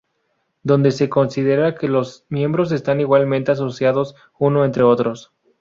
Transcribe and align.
Donde 0.63 0.89
se 0.89 1.09
considera 1.09 1.73
que 1.75 1.81
todos 1.85 1.91
los 1.91 2.25
miembros 2.29 2.71
están 2.71 2.99
igualmente 3.01 3.51
asociados 3.51 4.15
unos 4.39 4.65
entre 4.65 4.81
otros. 4.81 5.31